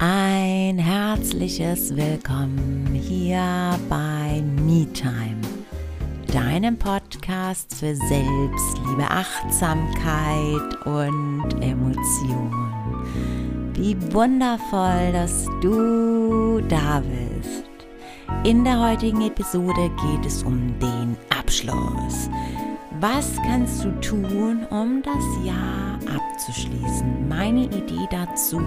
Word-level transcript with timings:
Ein 0.00 0.78
herzliches 0.78 1.96
Willkommen 1.96 2.86
hier 2.94 3.76
bei 3.88 4.40
MeTime, 4.64 5.40
deinem 6.32 6.76
Podcast 6.76 7.74
für 7.74 7.96
Selbstliebe, 7.96 9.02
Achtsamkeit 9.02 10.86
und 10.86 11.48
Emotion. 11.60 12.54
Wie 13.74 13.96
wundervoll, 14.12 15.10
dass 15.12 15.46
du 15.60 16.60
da 16.68 17.00
bist. 17.00 17.68
In 18.44 18.62
der 18.62 18.78
heutigen 18.78 19.22
Episode 19.22 19.90
geht 20.00 20.26
es 20.26 20.44
um 20.44 20.78
den 20.78 21.16
Abschluss. 21.36 22.30
Was 23.00 23.34
kannst 23.42 23.82
du 23.84 23.90
tun, 24.00 24.64
um 24.70 25.02
das 25.02 25.44
Jahr 25.44 25.98
abzuschließen? 26.14 27.28
Meine 27.28 27.64
Idee 27.64 28.06
dazu. 28.12 28.60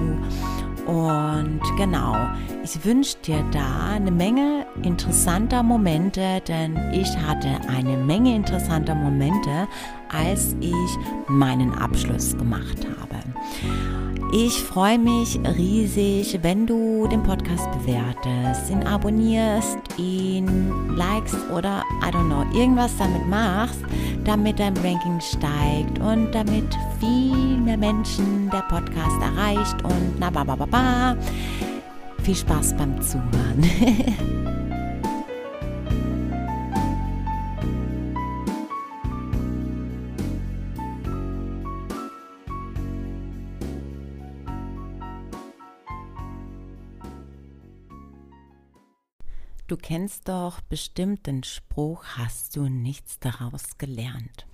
Und 0.86 1.62
genau, 1.78 2.16
ich 2.64 2.84
wünsche 2.84 3.18
dir 3.26 3.44
da 3.52 3.92
eine 3.92 4.12
Menge 4.12 4.66
interessanter 4.84 5.64
Momente, 5.64 6.42
denn 6.48 6.78
ich 6.92 7.16
hatte 7.18 7.50
eine 7.70 7.98
Menge 7.98 8.36
interessanter 8.36 8.96
Momente, 8.96 9.68
als 10.10 10.56
ich 10.60 10.98
meinen 11.28 11.74
Abschluss 11.74 12.38
gemacht 12.38 12.86
habe. 13.00 14.01
Ich 14.34 14.64
freue 14.64 14.98
mich 14.98 15.38
riesig, 15.58 16.40
wenn 16.42 16.66
du 16.66 17.06
den 17.06 17.22
Podcast 17.22 17.70
bewertest, 17.72 18.70
ihn 18.72 18.82
abonnierst, 18.84 19.78
ihn 19.98 20.96
likest 20.96 21.36
oder, 21.52 21.84
I 22.02 22.12
don't 22.16 22.28
know, 22.28 22.46
irgendwas 22.58 22.96
damit 22.98 23.28
machst, 23.28 23.82
damit 24.24 24.58
dein 24.58 24.78
Ranking 24.78 25.20
steigt 25.20 26.00
und 26.00 26.32
damit 26.32 26.78
viel 27.02 27.58
mehr 27.58 27.76
Menschen 27.76 28.50
der 28.50 28.64
Podcast 28.70 29.22
erreicht 29.22 29.84
und 29.84 30.18
na 30.18 30.30
ba 30.30 30.46
ba 30.46 30.56
ba 30.56 30.66
ba. 30.66 31.18
Viel 32.24 32.36
Spaß 32.36 32.78
beim 32.78 33.02
Zuhören. 33.02 34.56
Du 49.72 49.78
kennst 49.78 50.28
doch 50.28 50.60
bestimmt 50.60 51.28
den 51.28 51.46
Spruch, 51.46 52.04
hast 52.18 52.58
du 52.58 52.68
nichts 52.68 53.20
daraus 53.20 53.78
gelernt. 53.78 54.46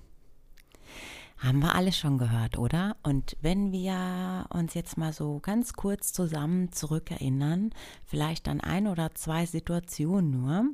Haben 1.39 1.57
wir 1.57 1.73
alle 1.73 1.91
schon 1.91 2.19
gehört, 2.19 2.59
oder? 2.59 2.97
Und 3.01 3.35
wenn 3.41 3.71
wir 3.71 4.45
uns 4.51 4.75
jetzt 4.75 4.95
mal 4.95 5.13
so 5.13 5.39
ganz 5.39 5.73
kurz 5.73 6.13
zusammen 6.13 6.71
zurückerinnern, 6.71 7.71
vielleicht 8.05 8.47
an 8.47 8.61
ein 8.61 8.85
oder 8.85 9.15
zwei 9.15 9.47
Situationen 9.47 10.29
nur, 10.29 10.65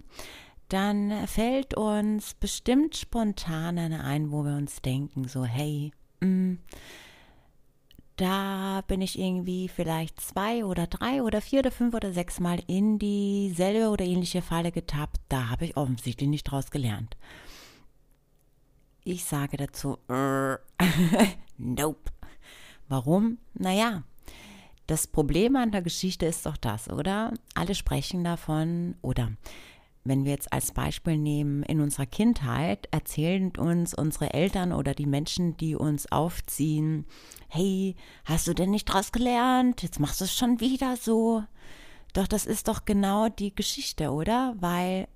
dann 0.67 1.25
fällt 1.25 1.75
uns 1.75 2.33
bestimmt 2.33 2.97
spontan 2.97 3.78
eine 3.78 4.03
ein, 4.03 4.30
wo 4.30 4.44
wir 4.44 4.57
uns 4.57 4.81
denken, 4.81 5.25
so, 5.30 5.45
hey, 5.45 5.94
mh, 6.19 6.28
mm, 6.28 6.59
da 8.16 8.81
bin 8.88 9.02
ich 9.02 9.17
irgendwie 9.17 9.67
vielleicht 9.67 10.19
zwei 10.22 10.66
oder 10.66 10.88
drei 10.88 11.23
oder 11.23 11.42
vier 11.42 11.59
oder 11.59 11.72
fünf 11.72 11.94
oder 11.94 12.14
sechs 12.14 12.39
Mal 12.39 12.59
in 12.67 13.00
dieselbe 13.00 13.89
oder 13.89 14.06
ähnliche 14.06 14.42
Falle 14.42 14.72
getappt. 14.72 15.19
Da 15.30 15.50
habe 15.50 15.66
ich 15.66 15.78
offensichtlich 15.78 16.30
nicht 16.30 16.44
draus 16.44 16.69
gelernt. 16.72 17.17
Ich 19.03 19.25
sage 19.25 19.58
dazu, 19.58 19.97
nope. 21.58 22.11
Warum? 22.88 23.39
Naja, 23.53 24.03
das 24.88 25.08
Problem 25.08 25.56
an 25.56 25.72
der 25.72 25.81
Geschichte 25.81 26.25
ist 26.25 26.45
doch 26.45 26.58
das, 26.58 26.89
oder? 26.89 27.34
Alle 27.56 27.73
sprechen 27.73 28.23
davon, 28.23 28.95
oder 29.02 29.31
wenn 30.05 30.25
wir 30.25 30.31
jetzt 30.31 30.51
als 30.51 30.71
Beispiel 30.71 31.17
nehmen, 31.17 31.63
in 31.63 31.79
unserer 31.79 32.05
Kindheit 32.05 32.87
erzählen 32.91 33.51
uns 33.57 33.94
unsere 33.94 34.33
Eltern 34.33 34.73
oder 34.73 34.94
die 34.94 35.05
Menschen, 35.05 35.55
die 35.55 35.75
uns 35.75 36.11
aufziehen, 36.11 37.05
hey, 37.47 37.95
hast 38.25 38.47
du 38.47 38.53
denn 38.53 38.72
nicht 38.72 38.85
draus 38.85 39.11
gelernt? 39.11 39.81
Jetzt 39.81 40.00
machst 40.00 40.19
du 40.19 40.25
es 40.25 40.35
schon 40.35 40.59
wieder 40.59 40.97
so. 40.97 41.44
Doch 42.13 42.28
das 42.28 42.45
ist 42.45 42.67
doch 42.67 42.85
genau 42.85 43.29
die 43.29 43.55
Geschichte, 43.55 44.11
oder? 44.11 44.55
Weil 44.59 45.07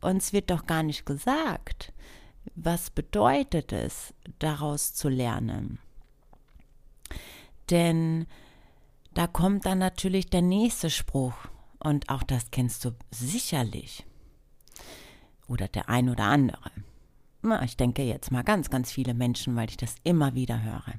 uns 0.00 0.32
wird 0.32 0.50
doch 0.50 0.66
gar 0.66 0.82
nicht 0.82 1.04
gesagt, 1.04 1.92
was 2.54 2.90
bedeutet 2.90 3.72
es, 3.72 4.14
daraus 4.38 4.94
zu 4.94 5.08
lernen. 5.08 5.78
Denn 7.68 8.26
da 9.14 9.26
kommt 9.26 9.66
dann 9.66 9.78
natürlich 9.78 10.30
der 10.30 10.42
nächste 10.42 10.88
Spruch, 10.88 11.34
und 11.82 12.08
auch 12.08 12.22
das 12.22 12.50
kennst 12.50 12.84
du 12.84 12.92
sicherlich. 13.10 14.04
Oder 15.48 15.68
der 15.68 15.88
ein 15.88 16.08
oder 16.08 16.24
andere. 16.24 16.70
Na, 17.42 17.62
ich 17.62 17.76
denke 17.76 18.02
jetzt 18.02 18.30
mal 18.30 18.44
ganz, 18.44 18.70
ganz 18.70 18.92
viele 18.92 19.14
Menschen, 19.14 19.56
weil 19.56 19.68
ich 19.68 19.76
das 19.76 19.94
immer 20.04 20.34
wieder 20.34 20.62
höre. 20.62 20.94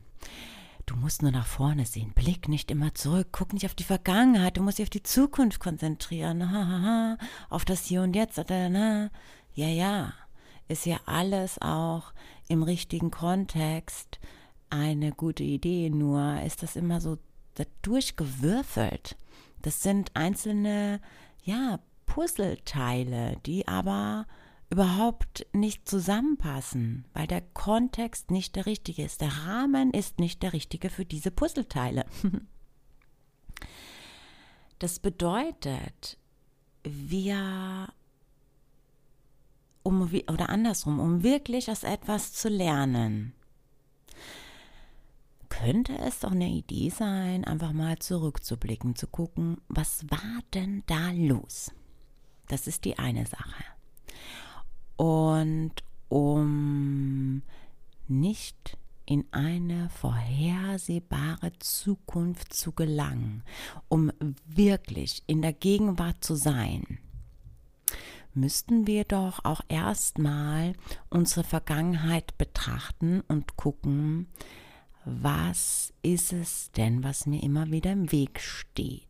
Du 0.86 0.96
musst 0.96 1.22
nur 1.22 1.32
nach 1.32 1.46
vorne 1.46 1.86
sehen. 1.86 2.12
Blick 2.14 2.50
nicht 2.50 2.72
immer 2.72 2.94
zurück. 2.94 3.28
Guck 3.32 3.54
nicht 3.54 3.66
auf 3.66 3.76
die 3.76 3.84
Vergangenheit. 3.84 4.58
Du 4.58 4.62
musst 4.64 4.80
dich 4.80 4.86
auf 4.86 4.90
die 4.90 5.04
Zukunft 5.04 5.60
konzentrieren. 5.60 6.52
Ha, 6.52 6.68
ha, 6.68 6.82
ha. 6.82 7.18
Auf 7.50 7.64
das 7.64 7.86
Hier 7.86 8.02
und 8.02 8.16
Jetzt. 8.16 8.38
Ja, 8.38 9.10
ja. 9.54 10.14
Ist 10.68 10.86
ja 10.86 11.00
alles 11.06 11.62
auch 11.62 12.12
im 12.48 12.64
richtigen 12.64 13.12
Kontext 13.12 14.20
eine 14.70 15.12
gute 15.12 15.44
Idee. 15.44 15.90
Nur 15.90 16.42
ist 16.42 16.64
das 16.64 16.76
immer 16.76 17.00
so 17.00 17.18
durchgewürfelt. 17.82 19.16
Das 19.62 19.84
sind 19.84 20.12
einzelne, 20.16 21.00
ja, 21.44 21.80
Puzzleteile, 22.06 23.38
die 23.46 23.68
aber 23.68 24.26
überhaupt 24.70 25.46
nicht 25.54 25.88
zusammenpassen, 25.88 27.06
weil 27.14 27.28
der 27.28 27.42
Kontext 27.42 28.32
nicht 28.32 28.56
der 28.56 28.66
richtige 28.66 29.04
ist. 29.04 29.22
Der 29.22 29.32
Rahmen 29.46 29.92
ist 29.92 30.20
nicht 30.20 30.42
der 30.44 30.54
richtige 30.54 30.90
für 30.90 31.06
diese 31.06 31.32
Puzzleteile. 31.32 32.06
Das 34.80 34.98
bedeutet, 34.98 36.18
wir, 36.84 37.94
um, 39.84 40.02
oder 40.28 40.50
andersrum, 40.50 41.00
um 41.00 41.22
wirklich 41.22 41.70
aus 41.70 41.84
etwas 41.84 42.34
zu 42.34 42.50
lernen, 42.50 43.34
könnte 45.64 45.96
es 46.00 46.20
doch 46.20 46.32
eine 46.32 46.50
Idee 46.50 46.90
sein, 46.90 47.46
einfach 47.46 47.72
mal 47.72 48.00
zurückzublicken, 48.00 48.96
zu 48.96 49.06
gucken, 49.06 49.58
was 49.68 50.10
war 50.10 50.40
denn 50.54 50.84
da 50.88 51.12
los? 51.12 51.72
Das 52.48 52.66
ist 52.66 52.84
die 52.86 52.98
eine 52.98 53.26
Sache. 53.26 53.64
Und 54.96 55.74
um 56.10 57.44
nicht 58.08 58.78
in 59.06 59.26
eine 59.32 59.90
vorhersehbare 59.90 61.52
Zukunft 61.60 62.54
zu 62.54 62.72
gelangen, 62.72 63.44
um 63.88 64.12
wirklich 64.46 65.24
in 65.28 65.42
der 65.42 65.54
Gegenwart 65.54 66.24
zu 66.24 66.36
sein, 66.36 66.98
müssten 68.34 68.88
wir 68.88 69.04
doch 69.04 69.46
auch 69.46 69.62
erstmal 69.68 70.74
unsere 71.10 71.44
Vergangenheit 71.44 72.38
betrachten 72.38 73.22
und 73.28 73.58
gucken, 73.58 74.28
was 75.06 75.94
ist 76.02 76.34
es 76.34 76.72
denn, 76.72 77.04
was 77.04 77.26
mir 77.26 77.42
immer 77.42 77.72
wieder 77.72 77.92
im 77.92 78.12
Weg 78.12 78.40
steht? 78.40 79.08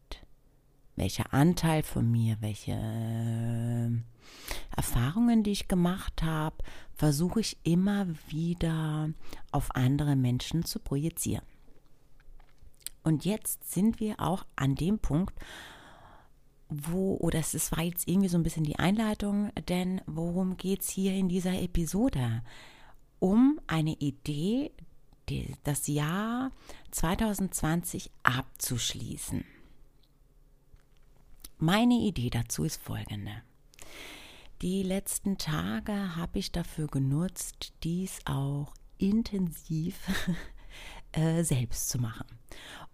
Welcher 0.95 1.33
Anteil 1.33 1.83
von 1.83 2.09
mir, 2.09 2.37
welche 2.41 2.71
äh, 2.71 3.89
Erfahrungen, 4.75 5.43
die 5.43 5.51
ich 5.51 5.67
gemacht 5.67 6.23
habe, 6.23 6.57
versuche 6.93 7.39
ich 7.39 7.57
immer 7.63 8.07
wieder 8.27 9.09
auf 9.51 9.73
andere 9.75 10.15
Menschen 10.15 10.63
zu 10.63 10.79
projizieren. 10.79 11.45
Und 13.03 13.25
jetzt 13.25 13.71
sind 13.71 13.99
wir 13.99 14.19
auch 14.19 14.45
an 14.55 14.75
dem 14.75 14.99
Punkt, 14.99 15.33
wo, 16.69 17.17
oder 17.17 17.39
es 17.39 17.71
war 17.71 17.83
jetzt 17.83 18.07
irgendwie 18.07 18.29
so 18.29 18.37
ein 18.37 18.43
bisschen 18.43 18.63
die 18.63 18.79
Einleitung, 18.79 19.51
denn 19.67 20.01
worum 20.05 20.55
geht 20.55 20.81
es 20.81 20.89
hier 20.89 21.13
in 21.13 21.27
dieser 21.27 21.61
Episode? 21.61 22.43
Um 23.19 23.59
eine 23.67 23.93
Idee 23.93 24.71
die, 25.31 25.55
das 25.63 25.87
Jahr 25.87 26.51
2020 26.91 28.11
abzuschließen. 28.23 29.45
Meine 31.57 31.95
Idee 31.95 32.29
dazu 32.29 32.63
ist 32.63 32.81
folgende. 32.81 33.31
Die 34.61 34.83
letzten 34.83 35.37
Tage 35.37 36.15
habe 36.15 36.39
ich 36.39 36.51
dafür 36.51 36.87
genutzt, 36.87 37.73
dies 37.83 38.19
auch 38.25 38.73
intensiv 38.97 39.97
äh, 41.13 41.43
selbst 41.43 41.89
zu 41.89 41.99
machen. 41.99 42.27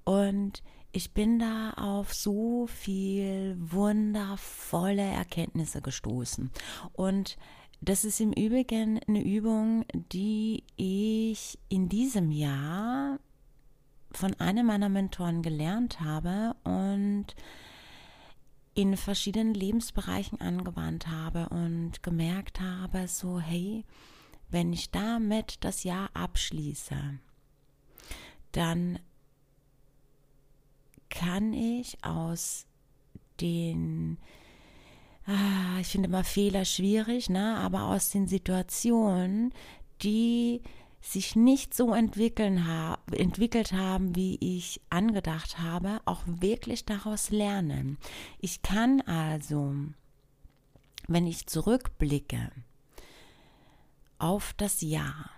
Und 0.04 0.64
ich 0.92 1.14
bin 1.14 1.40
da 1.40 1.72
auf 1.72 2.14
so 2.14 2.68
viel 2.68 3.58
wundervolle 3.60 5.02
Erkenntnisse 5.02 5.82
gestoßen. 5.82 6.52
Und 6.94 7.38
das 7.82 8.06
ist 8.06 8.20
im 8.20 8.34
Übrigen 8.34 9.00
eine 9.08 9.24
Übung, 9.24 9.86
die 10.12 10.64
ich 10.76 11.58
in 11.70 11.90
diesem 11.90 12.32
Jahr 12.32 13.20
von 14.12 14.34
einem 14.40 14.68
meiner 14.68 14.90
Mentoren 14.90 15.42
gelernt 15.42 16.00
habe 16.00 16.56
und 16.64 17.36
in 18.74 18.96
verschiedenen 18.96 19.54
Lebensbereichen 19.54 20.40
angewandt 20.40 21.08
habe 21.08 21.50
und 21.50 22.04
gemerkt 22.04 22.62
habe, 22.62 23.08
so 23.08 23.40
hey, 23.40 23.84
wenn 24.50 24.72
ich 24.72 24.92
damit 24.92 25.64
das 25.64 25.84
Jahr 25.84 26.10
abschließe, 26.14 26.96
dann 28.52 29.00
kann 31.10 31.54
ich 31.54 32.04
aus 32.04 32.66
den, 33.42 34.18
ah, 35.28 35.80
ich 35.80 35.88
finde 35.88 36.08
immer 36.08 36.24
Fehler 36.24 36.66
schwierig, 36.66 37.30
ne, 37.30 37.58
aber 37.58 37.84
aus 37.84 38.10
den 38.10 38.28
Situationen, 38.28 39.54
die 40.02 40.62
sich 41.02 41.36
nicht 41.36 41.74
so 41.74 41.94
entwickeln 41.94 42.68
ha 42.68 42.98
entwickelt 43.12 43.72
haben, 43.72 44.16
wie 44.16 44.38
ich 44.42 44.82
angedacht 44.90 45.60
habe, 45.60 46.02
auch 46.06 46.22
wirklich 46.26 46.86
daraus 46.86 47.30
lernen. 47.30 47.98
Ich 48.40 48.62
kann 48.62 49.02
also, 49.02 49.76
wenn 51.08 51.28
ich 51.28 51.48
zurückblicke 51.48 52.52
auf 54.20 54.54
das 54.58 54.82
Jahr 54.82 55.30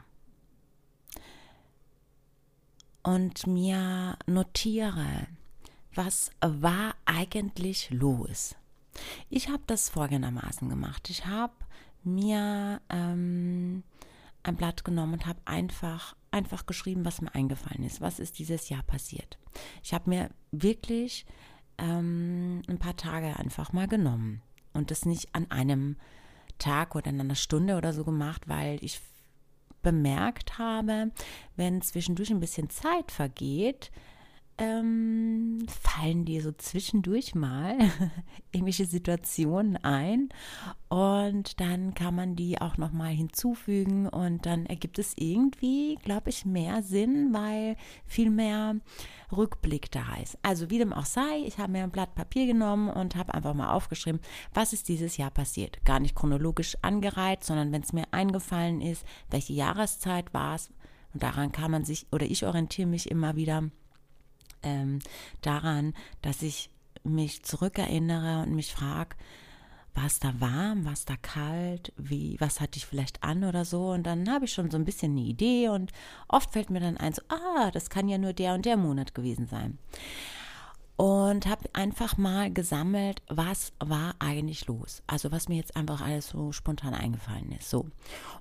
und 3.04 3.46
mir 3.46 4.18
notiere, 4.26 5.28
was 5.94 6.32
war 6.42 6.96
eigentlich 7.06 7.90
los? 7.92 8.56
Ich 9.30 9.50
habe 9.50 9.64
das 9.68 9.90
folgendermaßen 9.90 10.70
gemacht. 10.70 11.10
Ich 11.10 11.26
habe 11.26 11.54
mir 12.04 12.82
ähm, 12.90 13.84
ein 14.44 14.56
Blatt 14.56 14.84
genommen 14.84 15.14
und 15.14 15.26
habe 15.26 15.40
einfach, 15.46 16.16
einfach 16.32 16.66
geschrieben, 16.66 17.06
was 17.06 17.22
mir 17.22 17.34
eingefallen 17.36 17.84
ist. 17.84 18.02
Was 18.02 18.20
ist 18.20 18.40
dieses 18.40 18.70
Jahr 18.70 18.84
passiert? 18.84 19.38
Ich 19.84 19.94
habe 19.94 20.10
mir 20.10 20.30
wirklich 20.52 21.26
ähm, 21.78 22.62
ein 22.68 22.80
paar 22.80 22.96
Tage 22.96 23.38
einfach 23.38 23.74
mal 23.74 23.88
genommen 23.88 24.42
und 24.74 24.92
das 24.92 25.06
nicht 25.06 25.34
an 25.34 25.50
einem 25.52 25.98
Tag 26.58 26.96
oder 26.96 27.08
in 27.08 27.20
einer 27.20 27.36
Stunde 27.36 27.78
oder 27.78 27.94
so 27.94 28.04
gemacht, 28.04 28.48
weil 28.48 28.84
ich 28.84 29.00
bemerkt 29.82 30.58
habe, 30.58 31.12
wenn 31.56 31.82
zwischendurch 31.82 32.32
ein 32.32 32.42
bisschen 32.42 32.70
Zeit 32.70 33.12
vergeht, 33.12 33.92
ähm, 34.60 35.66
fallen 35.82 36.26
dir 36.26 36.42
so 36.42 36.52
zwischendurch 36.52 37.34
mal 37.36 37.78
irgendwelche 38.52 38.86
Situationen 38.86 39.78
ein 39.78 40.30
und 40.90 41.60
dann 41.60 41.94
kann 41.94 42.16
man 42.16 42.36
die 42.36 42.60
auch 42.60 42.78
noch 42.78 42.92
mal 42.92 43.12
hinzufügen 43.12 44.08
und 44.08 44.46
dann 44.46 44.66
ergibt 44.66 45.00
es 45.00 45.14
irgendwie, 45.18 45.98
glaube 46.04 46.30
ich, 46.30 46.46
mehr 46.46 46.84
Sinn, 46.84 47.34
weil 47.34 47.78
viel 48.06 48.30
mehr 48.30 48.76
Rückblick 49.32 49.92
da 49.92 50.18
ist. 50.22 50.38
Also 50.42 50.70
wie 50.70 50.80
dem 50.80 50.94
auch 50.94 51.06
sei, 51.06 51.44
ich 51.46 51.58
habe 51.58 51.72
mir 51.72 51.84
ein 51.84 51.92
Blatt 51.92 52.16
Papier 52.16 52.46
genommen 52.46 52.90
und 52.90 53.16
habe 53.16 53.34
einfach 53.34 53.54
mal 53.54 53.72
aufgeschrieben, 53.72 54.22
was 54.54 54.74
ist 54.74 54.90
dieses 54.90 55.18
Jahr 55.18 55.32
passiert. 55.32 55.84
Gar 55.86 56.00
nicht 56.00 56.16
chronologisch 56.16 56.78
angereiht, 56.82 57.44
sondern 57.44 57.72
wenn 57.72 57.84
es 57.84 57.94
mir 57.94 58.06
eingefallen 58.12 58.82
ist, 58.82 59.06
welche 59.30 59.54
Jahreszeit 59.54 60.34
war 60.34 60.56
es 60.56 60.70
und 61.14 61.24
daran 61.24 61.52
kann 61.52 61.72
man 61.72 61.86
sich 61.86 62.08
oder 62.12 62.26
ich 62.26 62.46
orientiere 62.46 62.88
mich 62.88 63.10
immer 63.10 63.36
wieder 63.36 63.70
ähm, 64.64 65.00
daran, 65.42 65.94
dass 66.22 66.42
ich 66.42 66.70
mich 67.04 67.44
zurückerinnere 67.44 68.44
und 68.44 68.56
mich 68.56 68.74
frage, 68.74 69.16
war 69.96 70.06
es 70.06 70.20
da 70.20 70.34
warm, 70.40 70.86
war 70.86 70.94
es 70.94 71.06
da 71.06 71.16
kalt, 71.18 71.92
wie, 71.98 72.38
was 72.40 72.62
hatte 72.62 72.78
ich 72.78 72.86
vielleicht 72.86 73.24
an 73.24 73.44
oder 73.44 73.66
so. 73.66 73.90
Und 73.92 74.04
dann 74.04 74.30
habe 74.30 74.46
ich 74.46 74.54
schon 74.54 74.72
so 74.72 74.78
ein 74.78 74.86
bisschen 74.86 75.12
eine 75.12 75.22
Idee 75.22 75.70
und 75.70 75.92
oft 76.28 76.52
fällt 76.52 76.70
mir 76.70 76.80
dann 76.80 76.98
ein, 76.98 77.14
so, 77.14 77.22
ah, 77.30 77.72
das 77.72 77.90
kann 77.90 78.08
ja 78.08 78.18
nur 78.18 78.34
der 78.34 78.54
und 78.54 78.66
der 78.66 78.78
Monat 78.78 79.14
gewesen 79.14 79.48
sein. 79.48 79.78
Und 80.96 81.48
habe 81.48 81.70
einfach 81.74 82.18
mal 82.18 82.52
gesammelt, 82.52 83.22
was 83.30 83.72
war 83.80 84.16
eigentlich 84.20 84.68
los. 84.68 85.02
Also 85.08 85.32
was 85.32 85.48
mir 85.48 85.56
jetzt 85.56 85.76
einfach 85.76 86.02
alles 86.02 86.30
so 86.30 86.52
spontan 86.52 86.94
eingefallen 86.94 87.54
ist. 87.54 87.70
So. 87.70 87.88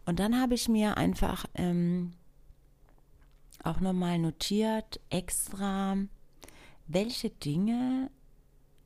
Und 0.06 0.18
dann 0.18 0.40
habe 0.40 0.54
ich 0.54 0.68
mir 0.68 0.96
einfach 0.96 1.44
ähm, 1.54 2.12
auch 3.64 3.80
nochmal 3.80 4.18
notiert, 4.18 5.00
extra, 5.10 5.96
welche 6.86 7.30
Dinge 7.30 8.10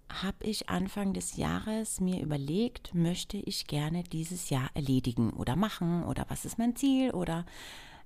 habe 0.08 0.44
ich 0.44 0.68
Anfang 0.68 1.14
des 1.14 1.36
Jahres 1.36 2.00
mir 2.00 2.20
überlegt, 2.20 2.94
möchte 2.94 3.38
ich 3.38 3.66
gerne 3.66 4.02
dieses 4.04 4.50
Jahr 4.50 4.70
erledigen 4.74 5.30
oder 5.30 5.56
machen 5.56 6.04
oder 6.04 6.26
was 6.28 6.44
ist 6.44 6.58
mein 6.58 6.76
Ziel 6.76 7.12
oder 7.12 7.46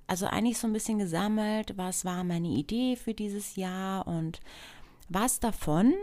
also 0.07 0.27
eigentlich 0.27 0.59
so 0.59 0.69
ein 0.69 0.73
bisschen 0.73 0.99
gesammelt, 0.99 1.77
was 1.77 2.05
war 2.05 2.23
meine 2.23 2.49
Idee 2.49 2.95
für 2.95 3.13
dieses 3.13 3.57
Jahr 3.57 4.07
und 4.07 4.41
was 5.09 5.41
davon 5.41 5.95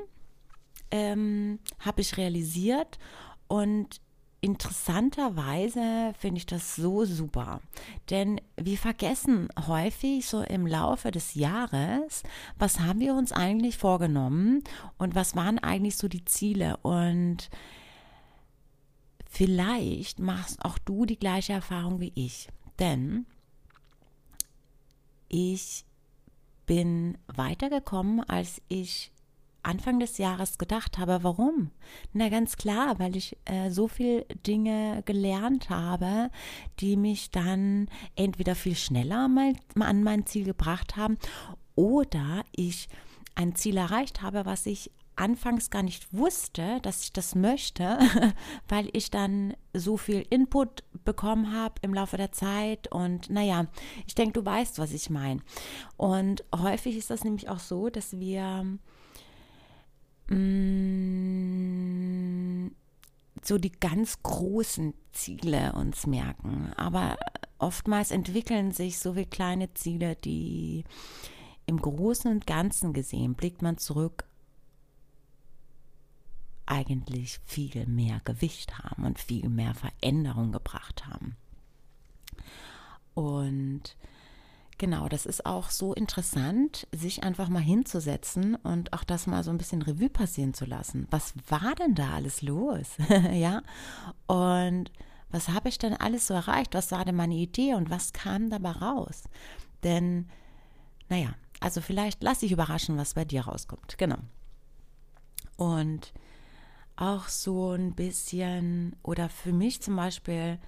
ähm, 0.92 1.60
habe 1.80 2.02
ich 2.02 2.18
realisiert 2.18 3.00
und 3.48 4.02
interessanterweise 4.44 6.14
finde 6.20 6.40
ich 6.40 6.46
das 6.46 6.76
so 6.76 7.06
super, 7.06 7.62
denn 8.10 8.42
wir 8.58 8.78
vergessen 8.78 9.48
häufig 9.68 10.28
so 10.28 10.42
im 10.42 10.68
Laufe 10.68 11.12
des 11.12 11.36
Jahres, 11.36 12.24
was 12.60 12.82
haben 12.82 13.00
wir 13.00 13.14
uns 13.14 13.32
eigentlich 13.32 13.78
vorgenommen 13.78 14.62
und 14.98 15.16
was 15.16 15.38
waren 15.38 15.60
eigentlich 15.60 15.96
so 15.96 16.10
die 16.10 16.26
Ziele? 16.26 16.76
Und 16.82 17.50
vielleicht 19.26 20.20
machst 20.20 20.64
auch 20.66 20.78
du 20.78 21.06
die 21.06 21.18
gleiche 21.18 21.54
Erfahrung 21.54 22.02
wie 22.02 22.12
ich, 22.14 22.50
denn 22.80 23.26
ich 25.30 25.86
bin 26.66 27.18
weitergekommen, 27.28 28.20
als 28.28 28.62
ich 28.68 29.13
Anfang 29.64 30.00
des 30.00 30.18
Jahres 30.18 30.58
gedacht 30.58 30.98
habe. 30.98 31.24
Warum? 31.24 31.72
Na 32.12 32.30
ganz 32.30 32.58
klar, 32.58 33.00
weil 33.00 33.16
ich 33.16 33.38
äh, 33.46 33.70
so 33.70 33.88
viel 33.88 34.26
Dinge 34.46 35.02
gelernt 35.06 35.70
habe, 35.70 36.30
die 36.80 36.98
mich 36.98 37.32
dann 37.32 37.88
entweder 38.16 38.56
viel 38.56 38.76
schneller 38.76 39.28
mal, 39.28 39.54
mal 39.76 39.88
an 39.88 40.04
mein 40.04 40.26
Ziel 40.26 40.46
gebracht 40.46 40.96
haben 40.96 41.18
oder 41.76 42.44
ich 42.52 42.88
ein 43.36 43.56
Ziel 43.56 43.78
erreicht 43.78 44.22
habe, 44.22 44.46
was 44.46 44.66
ich 44.66 44.92
anfangs 45.16 45.70
gar 45.70 45.84
nicht 45.84 46.12
wusste, 46.14 46.80
dass 46.82 47.04
ich 47.04 47.14
das 47.14 47.36
möchte, 47.36 48.00
weil 48.68 48.90
ich 48.94 49.12
dann 49.12 49.54
so 49.74 49.98
viel 49.98 50.26
Input 50.30 50.84
bekommen 51.06 51.54
habe 51.54 51.76
im 51.82 51.94
Laufe 51.94 52.18
der 52.18 52.32
Zeit 52.32 52.92
und 52.92 53.30
naja, 53.30 53.68
ich 54.08 54.16
denke, 54.16 54.34
du 54.34 54.46
weißt, 54.46 54.80
was 54.80 54.92
ich 54.92 55.10
meine. 55.10 55.42
Und 55.98 56.44
häufig 56.56 56.98
ist 56.98 57.10
das 57.10 57.24
nämlich 57.24 57.50
auch 57.50 57.60
so, 57.60 57.90
dass 57.90 58.20
wir 58.20 58.66
Mm, 60.34 61.54
so 63.44 63.58
die 63.58 63.72
ganz 63.72 64.22
großen 64.24 64.94
Ziele 65.12 65.74
uns 65.74 66.08
merken. 66.08 66.72
Aber 66.76 67.18
oftmals 67.60 68.12
entwickeln 68.12 68.72
sich 68.72 69.00
so 69.00 69.16
wie 69.16 69.26
kleine 69.26 69.74
Ziele, 69.74 70.16
die 70.16 70.84
im 71.66 71.82
Großen 71.82 72.30
und 72.32 72.46
Ganzen 72.48 72.94
gesehen 72.94 73.36
blickt 73.36 73.62
man 73.62 73.78
zurück 73.78 74.26
eigentlich 76.66 77.40
viel 77.46 77.86
mehr 77.88 78.22
Gewicht 78.24 78.80
haben 78.80 79.06
und 79.06 79.20
viel 79.20 79.50
mehr 79.50 79.74
Veränderung 79.74 80.52
gebracht 80.52 81.06
haben. 81.06 81.36
Und 83.14 83.96
Genau, 84.78 85.08
das 85.08 85.26
ist 85.26 85.46
auch 85.46 85.70
so 85.70 85.94
interessant, 85.94 86.88
sich 86.92 87.24
einfach 87.24 87.50
mal 87.50 87.62
hinzusetzen 87.62 88.56
und 88.56 88.92
auch 88.94 89.04
das 89.04 89.28
mal 89.28 89.44
so 89.44 89.52
ein 89.52 89.58
bisschen 89.58 89.82
Revue 89.82 90.10
passieren 90.10 90.54
zu 90.54 90.66
lassen. 90.66 91.08
Was 91.12 91.34
war 91.48 91.76
denn 91.76 91.96
da 91.96 92.14
alles 92.14 92.42
los? 92.42 92.98
ja, 93.32 93.62
und 94.28 94.92
was 95.30 95.50
habe 95.50 95.70
ich 95.70 95.78
denn 95.78 95.94
alles 95.94 96.28
so 96.28 96.34
erreicht? 96.34 96.74
Was 96.74 96.92
war 96.92 97.06
denn 97.06 97.16
meine 97.16 97.36
Idee 97.36 97.76
und 97.76 97.90
was 97.90 98.14
kam 98.14 98.50
dabei 98.50 98.72
raus? 98.72 99.24
Denn, 99.84 100.30
naja, 101.10 101.36
also 101.60 101.82
vielleicht 101.82 102.24
lass 102.24 102.40
dich 102.40 102.52
überraschen, 102.52 102.98
was 102.98 103.14
bei 103.14 103.26
dir 103.26 103.46
rauskommt. 103.46 103.98
Genau. 103.98 104.18
Und 105.56 106.14
auch 106.96 107.28
so 107.28 107.72
ein 107.72 107.94
bisschen, 107.94 108.96
oder 109.02 109.30
für 109.30 109.54
mich 109.54 109.82
zum 109.82 109.96
Beispiel, 109.96 110.60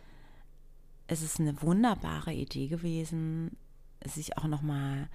es 1.07 1.21
ist 1.21 1.39
eine 1.39 1.61
wunderbare 1.61 2.33
Idee 2.33 2.67
gewesen, 2.67 3.55
sich 4.09 4.37
auch 4.37 4.47
nochmal 4.47 5.09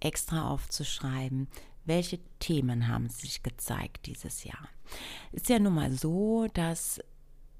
extra 0.00 0.48
aufzuschreiben, 0.48 1.48
welche 1.84 2.18
Themen 2.38 2.88
haben 2.88 3.08
sich 3.08 3.42
gezeigt 3.42 4.06
dieses 4.06 4.44
Jahr. 4.44 4.68
Ist 5.32 5.48
ja 5.48 5.58
nun 5.58 5.74
mal 5.74 5.92
so, 5.92 6.46
dass 6.54 7.00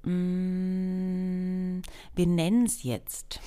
mm, 0.03 1.81
wir 2.15 2.27
nennen 2.27 2.65
es 2.65 2.83
jetzt 2.83 3.39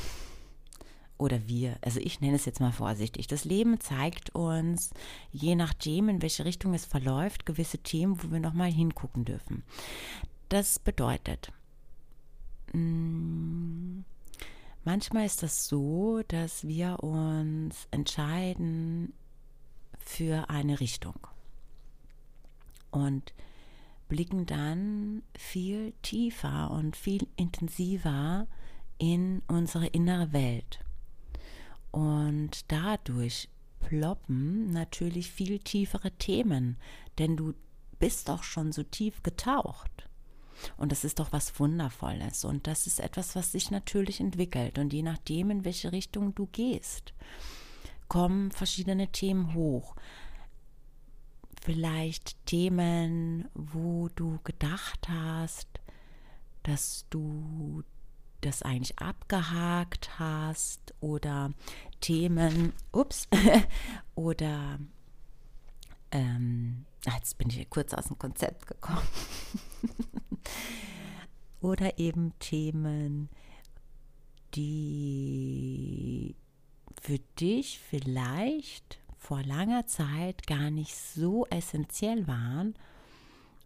oder 1.19 1.49
wir, 1.49 1.77
also 1.83 1.99
ich 2.01 2.21
nenne 2.21 2.37
es 2.37 2.45
jetzt 2.45 2.61
mal 2.61 2.73
vorsichtig. 2.73 3.27
Das 3.27 3.45
Leben 3.45 3.81
zeigt 3.81 4.31
uns, 4.35 4.91
je 5.33 5.57
nachdem, 5.57 6.09
in 6.09 6.23
welche 6.23 6.45
Richtung 6.45 6.75
es 6.75 6.85
verläuft, 6.85 7.45
gewisse 7.45 7.79
Themen, 7.79 8.23
wo 8.23 8.31
wir 8.31 8.41
nochmal 8.41 8.71
hingucken 8.71 9.25
dürfen. 9.25 9.65
Das 10.49 10.79
bedeutet, 10.79 11.53
mm, 12.73 14.01
Manchmal 14.85 15.27
ist 15.27 15.43
das 15.43 15.69
so, 15.69 16.23
dass 16.29 16.67
wir 16.67 17.03
uns 17.03 17.89
entscheiden 17.91 19.13
für 19.99 20.49
eine 20.49 20.81
Richtung 20.81 21.19
und 22.91 23.35
blicken 24.09 24.47
dann 24.47 25.23
viel 25.37 25.93
tiefer 26.03 26.71
und 26.71 26.97
viel 26.97 27.27
intensiver 27.37 28.47
in 28.99 29.43
unsere 29.47 29.87
innere 29.87 30.33
Welt. 30.33 30.81
Und 31.91 32.71
dadurch 32.73 33.49
ploppen 33.81 34.71
natürlich 34.71 35.31
viel 35.31 35.59
tiefere 35.59 36.11
Themen, 36.13 36.77
denn 37.19 37.37
du 37.37 37.55
bist 37.99 38.29
doch 38.29 38.43
schon 38.43 38.73
so 38.73 38.83
tief 38.83 39.23
getaucht. 39.23 40.08
Und 40.77 40.93
das 40.93 41.05
ist 41.05 41.19
doch 41.19 41.33
was 41.33 41.59
Wundervolles. 41.59 42.45
Und 42.45 42.67
das 42.67 42.87
ist 42.87 43.01
etwas, 43.01 43.37
was 43.37 43.53
sich 43.53 43.71
natürlich 43.71 44.21
entwickelt. 44.21 44.79
Und 44.79 44.93
je 44.93 45.03
nachdem, 45.03 45.51
in 45.51 45.65
welche 45.65 45.93
Richtung 45.93 46.35
du 46.35 46.47
gehst, 46.47 47.13
kommen 48.09 48.51
verschiedene 48.51 49.09
Themen 49.09 49.55
hoch. 49.55 49.95
Vielleicht 51.63 52.45
Themen, 52.47 53.49
wo 53.55 54.09
du 54.15 54.39
gedacht 54.45 55.09
hast, 55.09 55.69
dass 56.63 57.07
du 57.11 57.83
das 58.41 58.63
eigentlich 58.63 58.99
abgehakt 58.99 60.19
hast 60.19 60.95
oder 61.01 61.53
Themen, 62.01 62.73
ups, 62.93 63.29
oder 64.15 64.79
ähm, 66.11 66.85
ah, 67.07 67.15
jetzt 67.17 67.37
bin 67.39 67.51
ich 67.51 67.69
kurz 67.69 67.93
aus 67.93 68.07
dem 68.07 68.19
Konzept 68.19 68.67
gekommen. 68.67 69.03
oder 71.61 71.99
eben 71.99 72.33
Themen, 72.39 73.29
die 74.55 76.37
für 77.01 77.19
dich 77.39 77.79
vielleicht 77.79 78.99
vor 79.17 79.43
langer 79.43 79.87
Zeit 79.87 80.47
gar 80.47 80.71
nicht 80.71 80.97
so 80.97 81.47
essentiell 81.47 82.27
waren 82.27 82.75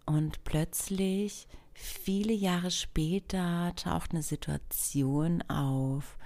und 0.07 0.45
plötzlich 0.45 1.47
viele 1.73 2.33
Jahre 2.33 2.71
später 2.71 3.73
taucht 3.77 4.13
eine 4.13 4.23
Situation 4.23 5.43
auf 5.43 6.19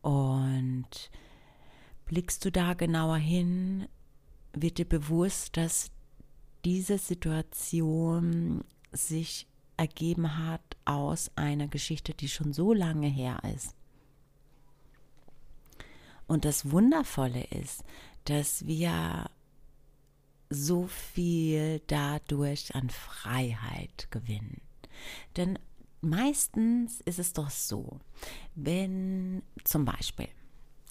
und 0.00 1.10
blickst 2.06 2.44
du 2.44 2.50
da 2.50 2.74
genauer 2.74 3.18
hin, 3.18 3.86
wird 4.52 4.78
dir 4.78 4.88
bewusst, 4.88 5.56
dass 5.56 5.90
diese 6.64 6.98
Situation 6.98 8.64
sich 8.92 9.46
ergeben 9.82 10.38
hat 10.38 10.62
aus 10.84 11.32
einer 11.34 11.66
Geschichte, 11.66 12.14
die 12.14 12.28
schon 12.28 12.52
so 12.52 12.72
lange 12.72 13.08
her 13.08 13.40
ist. 13.54 13.74
Und 16.28 16.44
das 16.44 16.70
Wundervolle 16.70 17.42
ist, 17.44 17.82
dass 18.24 18.64
wir 18.66 19.28
so 20.50 20.86
viel 20.86 21.80
dadurch 21.88 22.74
an 22.76 22.90
Freiheit 22.90 24.06
gewinnen. 24.10 24.60
Denn 25.36 25.58
meistens 26.00 27.00
ist 27.00 27.18
es 27.18 27.32
doch 27.32 27.50
so, 27.50 27.98
wenn 28.54 29.42
zum 29.64 29.84
Beispiel, 29.84 30.28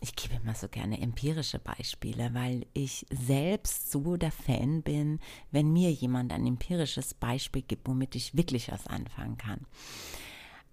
ich 0.01 0.15
gebe 0.15 0.35
immer 0.41 0.55
so 0.55 0.67
gerne 0.67 0.99
empirische 0.99 1.59
Beispiele, 1.59 2.33
weil 2.33 2.65
ich 2.73 3.05
selbst 3.11 3.91
so 3.91 4.17
der 4.17 4.31
Fan 4.31 4.81
bin, 4.81 5.19
wenn 5.51 5.71
mir 5.71 5.91
jemand 5.91 6.33
ein 6.33 6.47
empirisches 6.47 7.13
Beispiel 7.13 7.61
gibt, 7.61 7.87
womit 7.87 8.15
ich 8.15 8.35
wirklich 8.35 8.71
was 8.71 8.87
anfangen 8.87 9.37
kann. 9.37 9.65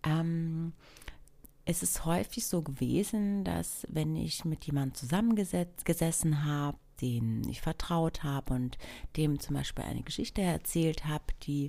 Ähm, 0.02 0.72
es 1.66 1.82
ist 1.82 2.06
häufig 2.06 2.46
so 2.46 2.62
gewesen, 2.62 3.44
dass 3.44 3.86
wenn 3.90 4.16
ich 4.16 4.46
mit 4.46 4.64
jemandem 4.64 4.94
zusammengesessen 4.94 6.46
habe, 6.46 6.78
den 7.02 7.46
ich 7.50 7.60
vertraut 7.60 8.22
habe 8.22 8.54
und 8.54 8.78
dem 9.18 9.38
zum 9.40 9.56
Beispiel 9.56 9.84
eine 9.84 10.02
Geschichte 10.02 10.40
erzählt 10.40 11.04
habe, 11.04 11.24
die 11.42 11.68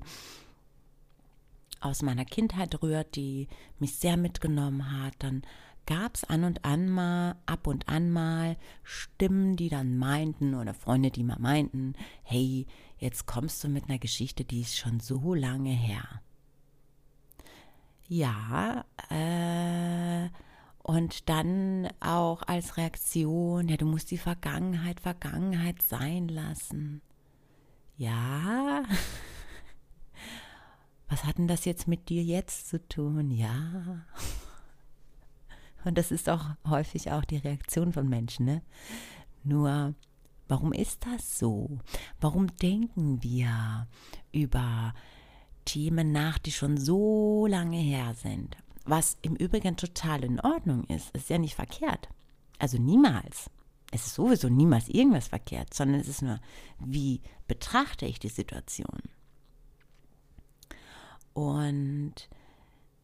aus 1.82 2.01
meiner 2.01 2.25
Kindheit 2.25 2.82
rührt, 2.82 3.16
die 3.18 3.48
mich 3.80 3.96
sehr 3.96 4.16
mitgenommen 4.16 4.92
hat, 4.92 5.16
dann 5.20 5.44
gab 5.89 6.15
es 6.15 6.24
an 6.24 6.43
und 6.43 6.65
an 6.65 6.88
mal, 6.88 7.36
ab 7.48 7.65
und 7.65 7.89
an 7.89 8.12
mal 8.12 8.58
Stimmen, 8.84 9.55
die 9.55 9.69
dann 9.69 9.98
meinten 9.98 10.53
oder 10.53 10.75
Freunde, 10.75 11.10
die 11.10 11.24
mal 11.24 11.39
meinten, 11.39 11.96
hey, 12.22 12.67
jetzt 13.00 13.25
kommst 13.25 13.63
du 13.63 13.69
mit 13.69 13.89
einer 13.89 13.98
Geschichte, 13.98 14.46
die 14.46 14.62
ist 14.62 14.77
schon 14.77 15.00
so 15.00 15.34
lange 15.34 15.72
her. 15.72 16.22
Ja, 18.08 18.86
äh, 19.10 20.29
und 20.84 21.27
dann 21.27 21.89
auch 22.00 22.43
als 22.43 22.77
Reaktion, 22.77 23.67
ja, 23.67 23.75
du 23.75 23.88
musst 23.88 24.12
die 24.12 24.19
Vergangenheit 24.19 25.00
Vergangenheit 25.00 25.81
sein 25.81 26.27
lassen. 26.27 27.01
Ja. 27.98 28.84
Was 31.08 31.24
hat 31.24 31.39
denn 31.39 31.48
das 31.48 31.65
jetzt 31.65 31.88
mit 31.88 32.10
dir 32.10 32.22
jetzt 32.22 32.69
zu 32.69 32.88
tun? 32.88 33.31
Ja. 33.31 34.05
Und 35.86 35.98
das 35.98 36.12
ist 36.12 36.29
auch 36.29 36.45
häufig 36.67 37.12
auch 37.12 37.25
die 37.25 37.38
Reaktion 37.38 37.93
von 37.93 38.07
Menschen, 38.09 38.45
ne? 38.45 38.62
Nur, 39.43 39.93
warum 40.48 40.74
ist 40.74 41.05
das 41.05 41.39
so? 41.39 41.79
Warum 42.19 42.48
denken 42.57 43.24
wir 43.24 43.88
über 44.31 44.93
Themen 45.69 46.12
nach, 46.12 46.39
die 46.39 46.51
schon 46.51 46.77
so 46.77 47.45
lange 47.45 47.77
her 47.77 48.15
sind. 48.15 48.57
Was 48.86 49.19
im 49.21 49.36
Übrigen 49.36 49.77
total 49.77 50.24
in 50.24 50.39
Ordnung 50.39 50.83
ist, 50.86 51.15
ist 51.15 51.29
ja 51.29 51.38
nicht 51.38 51.53
verkehrt. 51.53 52.09
Also 52.57 52.79
niemals. 52.79 53.51
Es 53.91 54.07
ist 54.07 54.15
sowieso 54.15 54.50
niemals 54.50 54.89
irgendwas 54.89 55.27
verkehrt, 55.27 55.75
sondern 55.75 56.01
es 56.01 56.07
ist 56.07 56.24
nur, 56.24 56.39
wie 56.79 57.21
betrachte 57.48 58.07
ich 58.07 58.17
die 58.17 58.29
Situation? 58.29 59.00
Und 61.33 62.15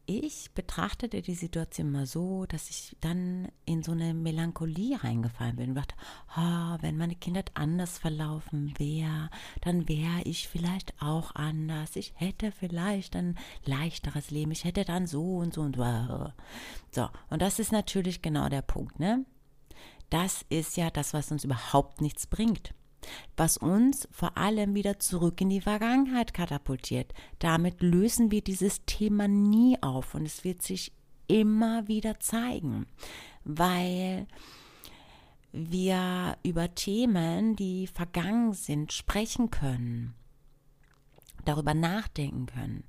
ich 0.08 0.52
betrachtete 0.54 1.22
die 1.22 1.36
Situation 1.36 1.92
mal 1.92 2.06
so, 2.06 2.46
dass 2.46 2.70
ich 2.70 2.96
dann 3.02 3.48
in 3.66 3.84
so 3.84 3.92
eine 3.92 4.14
Melancholie 4.14 5.04
reingefallen 5.04 5.56
bin 5.56 5.70
und 5.70 5.76
dachte, 5.76 5.96
oh, 6.38 6.78
wenn 6.82 6.98
meine 6.98 7.16
Kindheit 7.16 7.52
anders 7.56 7.98
verlaufen 7.98 8.74
wäre, 8.78 9.30
dann 9.62 9.88
wäre 9.90 10.22
ich 10.24 10.48
vielleicht 10.48 10.94
auch 11.02 11.34
anders. 11.36 11.96
Ich 11.96 12.14
hätte 12.16 12.52
vielleicht 12.52 13.16
ein 13.16 13.38
leichteres 13.66 14.32
Leben. 14.32 14.52
Ich 14.52 14.64
hätte 14.64 14.86
dann 14.86 15.08
so 15.08 15.38
und 15.38 15.54
so 15.54 15.62
und 15.62 15.76
so. 15.76 16.32
So, 16.92 17.10
und 17.30 17.42
das 17.42 17.60
ist 17.60 17.72
natürlich 17.72 18.22
genau 18.22 18.50
der 18.50 18.62
Punkt, 18.62 19.00
ne? 19.00 19.26
Das 20.10 20.46
ist 20.50 20.78
ja 20.78 20.92
das, 20.92 21.14
was 21.14 21.32
uns 21.32 21.44
überhaupt 21.44 22.00
nichts 22.00 22.28
bringt 22.28 22.74
was 23.38 23.58
uns 23.58 24.08
vor 24.12 24.38
allem 24.38 24.76
wieder 24.76 25.00
zurück 25.00 25.42
in 25.42 25.50
die 25.50 25.62
Vergangenheit 25.62 26.34
katapultiert. 26.34 27.14
Damit 27.40 27.82
lösen 27.82 28.32
wir 28.32 28.42
dieses 28.42 28.86
Thema 28.86 29.28
nie 29.28 29.82
auf 29.82 30.16
und 30.16 30.26
es 30.26 30.44
wird 30.44 30.62
sich 30.62 30.92
immer 31.28 31.88
wieder 31.88 32.20
zeigen, 32.20 32.86
weil 33.44 34.28
wir 35.52 36.38
über 36.44 36.76
Themen, 36.76 37.56
die 37.56 37.88
vergangen 37.88 38.54
sind, 38.54 38.92
sprechen 38.92 39.52
können, 39.52 40.14
darüber 41.46 41.74
nachdenken 41.74 42.46
können. 42.48 42.84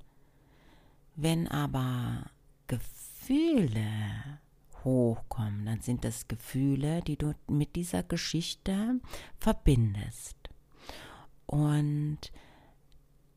Wenn 1.15 1.47
aber 1.47 2.29
Gefühle 2.67 3.87
hochkommen, 4.87 5.65
dann 5.65 5.81
sind 5.81 6.03
das 6.03 6.27
Gefühle, 6.27 7.01
die 7.01 7.17
du 7.17 7.33
mit 7.47 7.75
dieser 7.75 8.03
Geschichte 8.03 8.99
verbindest. 9.37 10.35
Und 11.45 12.19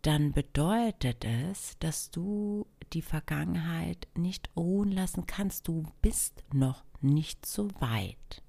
dann 0.02 0.32
bedeutet 0.32 1.24
es, 1.24 1.78
dass 1.78 2.10
du 2.10 2.66
die 2.92 3.02
Vergangenheit 3.02 4.08
nicht 4.16 4.50
ruhen 4.56 4.90
lassen 4.90 5.26
kannst. 5.26 5.68
Du 5.68 5.84
bist 6.00 6.42
noch 6.52 6.84
nicht 7.00 7.44
so 7.44 7.68
weit. 7.80 8.42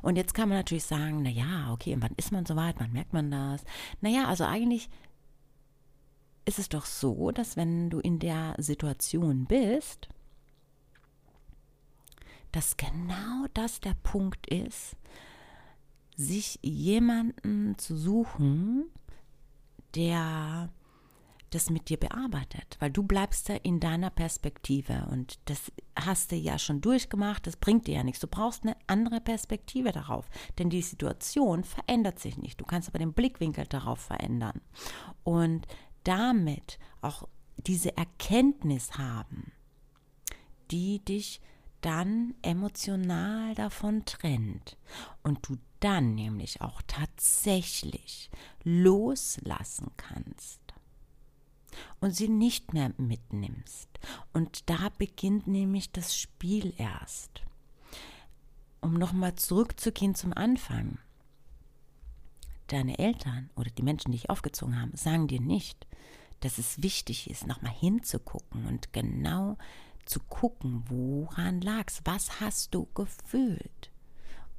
Und 0.00 0.16
jetzt 0.16 0.34
kann 0.34 0.48
man 0.48 0.58
natürlich 0.58 0.84
sagen, 0.84 1.22
na 1.22 1.30
ja, 1.30 1.72
okay, 1.72 1.96
wann 1.98 2.14
ist 2.16 2.32
man 2.32 2.46
so 2.46 2.56
weit? 2.56 2.76
Wann 2.78 2.92
merkt 2.92 3.12
man 3.12 3.30
das? 3.30 3.64
Naja, 4.00 4.26
also 4.26 4.44
eigentlich 4.44 4.88
ist 6.44 6.58
es 6.58 6.68
doch 6.68 6.86
so, 6.86 7.30
dass 7.30 7.56
wenn 7.56 7.90
du 7.90 8.00
in 8.00 8.18
der 8.18 8.54
Situation 8.58 9.44
bist, 9.44 10.08
dass 12.52 12.76
genau 12.76 13.46
das 13.54 13.80
der 13.80 13.94
Punkt 14.02 14.46
ist, 14.46 14.96
sich 16.16 16.58
jemanden 16.62 17.76
zu 17.78 17.96
suchen, 17.96 18.84
der 19.94 20.70
das 21.50 21.70
mit 21.70 21.88
dir 21.90 21.98
bearbeitet, 21.98 22.76
weil 22.80 22.90
du 22.90 23.02
bleibst 23.02 23.48
da 23.48 23.54
in 23.54 23.78
deiner 23.78 24.10
Perspektive 24.10 25.06
und 25.10 25.38
das 25.46 25.70
hast 25.96 26.32
du 26.32 26.36
ja 26.36 26.58
schon 26.58 26.80
durchgemacht, 26.80 27.46
das 27.46 27.56
bringt 27.56 27.86
dir 27.86 27.96
ja 27.96 28.04
nichts. 28.04 28.20
Du 28.20 28.26
brauchst 28.26 28.62
eine 28.62 28.76
andere 28.86 29.20
Perspektive 29.20 29.92
darauf, 29.92 30.28
denn 30.58 30.70
die 30.70 30.82
Situation 30.82 31.64
verändert 31.64 32.18
sich 32.18 32.38
nicht. 32.38 32.60
Du 32.60 32.64
kannst 32.64 32.88
aber 32.88 32.98
den 32.98 33.12
Blickwinkel 33.12 33.66
darauf 33.66 34.00
verändern 34.00 34.62
und 35.24 35.66
damit 36.04 36.78
auch 37.02 37.28
diese 37.58 37.96
Erkenntnis 37.96 38.96
haben, 38.96 39.52
die 40.70 41.04
dich 41.04 41.40
dann 41.82 42.34
emotional 42.42 43.54
davon 43.54 44.04
trennt 44.04 44.78
und 45.22 45.46
du 45.48 45.58
dann 45.80 46.14
nämlich 46.14 46.60
auch 46.60 46.80
tatsächlich 46.86 48.30
loslassen 48.64 49.90
kannst 49.96 50.60
und 52.00 52.14
sie 52.14 52.28
nicht 52.28 52.72
mehr 52.72 52.92
mitnimmst. 52.96 53.88
Und 54.32 54.68
da 54.70 54.90
beginnt 54.98 55.46
nämlich 55.46 55.92
das 55.92 56.16
Spiel 56.16 56.74
erst. 56.76 57.42
Um 58.80 58.94
nochmal 58.94 59.34
zurückzugehen 59.34 60.14
zum 60.14 60.32
Anfang. 60.32 60.98
Deine 62.68 62.98
Eltern 62.98 63.50
oder 63.54 63.70
die 63.70 63.82
Menschen, 63.82 64.12
die 64.12 64.18
dich 64.18 64.30
aufgezogen 64.30 64.80
haben, 64.80 64.96
sagen 64.96 65.28
dir 65.28 65.40
nicht, 65.40 65.86
dass 66.40 66.58
es 66.58 66.82
wichtig 66.82 67.30
ist, 67.30 67.46
nochmal 67.46 67.72
hinzugucken 67.72 68.66
und 68.66 68.92
genau 68.92 69.56
zu 70.06 70.20
gucken, 70.20 70.84
woran 70.88 71.60
lag's, 71.60 72.00
was 72.04 72.40
hast 72.40 72.74
du 72.74 72.88
gefühlt 72.94 73.90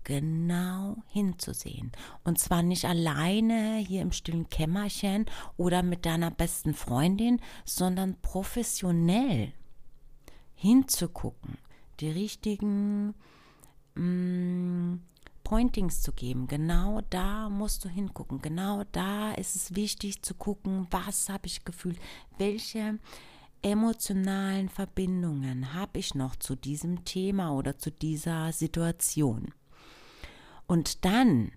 genau 0.03 0.97
hinzusehen. 1.07 1.91
Und 2.23 2.39
zwar 2.39 2.61
nicht 2.61 2.85
alleine 2.85 3.77
hier 3.77 4.01
im 4.01 4.11
stillen 4.11 4.49
Kämmerchen 4.49 5.25
oder 5.57 5.83
mit 5.83 6.05
deiner 6.05 6.31
besten 6.31 6.73
Freundin, 6.73 7.39
sondern 7.65 8.19
professionell 8.21 9.53
hinzugucken, 10.55 11.57
die 11.99 12.09
richtigen 12.09 13.13
mm, 13.95 14.95
Pointings 15.43 16.01
zu 16.01 16.13
geben. 16.13 16.47
Genau 16.47 17.01
da 17.09 17.49
musst 17.49 17.83
du 17.85 17.89
hingucken. 17.89 18.41
Genau 18.41 18.83
da 18.91 19.33
ist 19.33 19.55
es 19.55 19.75
wichtig 19.75 20.21
zu 20.21 20.33
gucken, 20.33 20.87
was 20.89 21.29
habe 21.29 21.47
ich 21.47 21.65
gefühlt, 21.65 21.99
welche 22.37 22.99
emotionalen 23.63 24.69
Verbindungen 24.69 25.73
habe 25.73 25.99
ich 25.99 26.15
noch 26.15 26.35
zu 26.35 26.55
diesem 26.55 27.05
Thema 27.05 27.53
oder 27.53 27.77
zu 27.77 27.91
dieser 27.91 28.51
Situation. 28.51 29.53
Und 30.67 31.05
dann 31.05 31.51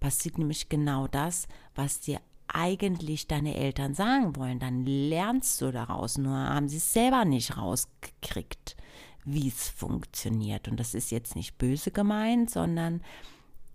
passiert 0.00 0.38
nämlich 0.38 0.68
genau 0.68 1.08
das, 1.08 1.48
was 1.74 2.00
dir 2.00 2.20
eigentlich 2.48 3.26
deine 3.26 3.56
Eltern 3.56 3.94
sagen 3.94 4.36
wollen. 4.36 4.58
Dann 4.58 4.84
lernst 4.86 5.60
du 5.60 5.72
daraus, 5.72 6.18
nur 6.18 6.36
haben 6.36 6.68
sie 6.68 6.76
es 6.76 6.92
selber 6.92 7.24
nicht 7.24 7.56
rausgekriegt, 7.56 8.76
wie 9.24 9.48
es 9.48 9.68
funktioniert. 9.68 10.68
Und 10.68 10.78
das 10.78 10.94
ist 10.94 11.10
jetzt 11.10 11.36
nicht 11.36 11.58
böse 11.58 11.90
gemeint, 11.90 12.50
sondern 12.50 13.02